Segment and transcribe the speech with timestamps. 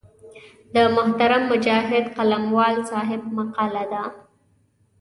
[0.75, 4.03] د محترم مجاهد قلموال صاحب مقاله ده.